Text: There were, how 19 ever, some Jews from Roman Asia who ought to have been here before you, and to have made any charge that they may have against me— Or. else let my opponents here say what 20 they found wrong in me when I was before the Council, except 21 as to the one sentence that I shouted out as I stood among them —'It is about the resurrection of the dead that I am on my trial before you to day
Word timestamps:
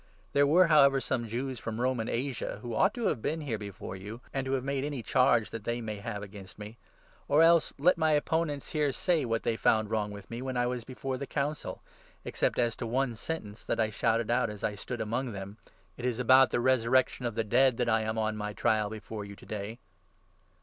There 0.33 0.47
were, 0.47 0.65
how 0.65 0.77
19 0.77 0.85
ever, 0.87 0.99
some 0.99 1.27
Jews 1.27 1.59
from 1.59 1.79
Roman 1.79 2.09
Asia 2.09 2.57
who 2.63 2.73
ought 2.73 2.91
to 2.95 3.05
have 3.05 3.21
been 3.21 3.41
here 3.41 3.59
before 3.59 3.95
you, 3.95 4.19
and 4.33 4.45
to 4.45 4.53
have 4.53 4.63
made 4.63 4.83
any 4.83 5.03
charge 5.03 5.51
that 5.51 5.63
they 5.63 5.79
may 5.79 5.97
have 5.97 6.23
against 6.23 6.57
me— 6.57 6.79
Or. 7.27 7.43
else 7.43 7.71
let 7.77 7.99
my 7.99 8.13
opponents 8.13 8.69
here 8.71 8.91
say 8.93 9.25
what 9.25 9.43
20 9.43 9.43
they 9.53 9.57
found 9.57 9.91
wrong 9.91 10.11
in 10.11 10.23
me 10.27 10.41
when 10.41 10.57
I 10.57 10.65
was 10.65 10.83
before 10.83 11.19
the 11.19 11.27
Council, 11.27 11.83
except 12.25 12.55
21 12.55 12.61
as 12.65 12.73
to 12.77 12.79
the 12.79 12.87
one 12.87 13.13
sentence 13.15 13.63
that 13.63 13.79
I 13.79 13.91
shouted 13.91 14.31
out 14.31 14.49
as 14.49 14.63
I 14.63 14.73
stood 14.73 15.01
among 15.01 15.33
them 15.33 15.57
—'It 15.99 16.05
is 16.07 16.17
about 16.19 16.49
the 16.49 16.59
resurrection 16.59 17.27
of 17.27 17.35
the 17.35 17.43
dead 17.43 17.77
that 17.77 17.87
I 17.87 18.01
am 18.01 18.17
on 18.17 18.35
my 18.35 18.53
trial 18.53 18.89
before 18.89 19.23
you 19.23 19.35
to 19.35 19.45
day 19.45 19.77